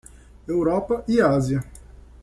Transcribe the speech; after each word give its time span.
Europa 0.47 1.03
e 1.07 1.21
Ásia. 1.21 1.63